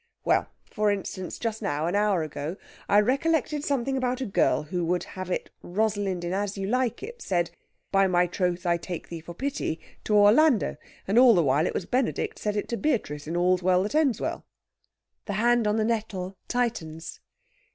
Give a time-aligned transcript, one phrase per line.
[0.25, 0.47] "Well!
[0.71, 2.57] For instance, just now an hour ago
[2.89, 7.03] I recollected something about a girl who would have it Rosalind in As You Like
[7.03, 7.51] It said,
[7.91, 10.77] 'By my troth I take thee for pity,' to Orlando.
[11.07, 13.93] And all the while it was Benedict said it to Beatrice in All's Well that
[13.93, 14.43] Ends Well."
[15.25, 17.19] The hand on the nettle tightens.